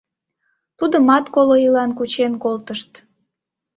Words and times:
Тудымат 0.77 1.25
коло 1.35 1.55
ийлан 1.65 1.91
кучен 1.97 2.33
колтышт. 2.43 2.91